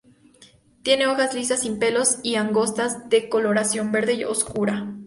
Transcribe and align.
Tiene 0.81 1.05
hojas 1.05 1.35
lisas, 1.35 1.59
sin 1.59 1.77
pelos 1.77 2.17
y 2.23 2.33
angostas, 2.33 3.07
de 3.09 3.29
coloración 3.29 3.91
verde 3.91 4.25
oscura. 4.25 4.91